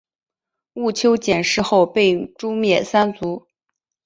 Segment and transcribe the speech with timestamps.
[0.73, 3.45] 毋丘俭事后被诛灭三族。